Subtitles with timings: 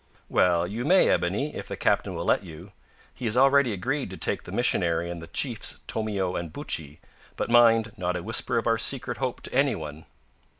[0.29, 2.71] "Well, you may, Ebony, if the captain will let you.
[3.13, 6.99] He has already agreed to take the missionary and the chiefs Tomeo and Buttchee;
[7.35, 10.05] but, mind, not a whisper of our secret hope to any one."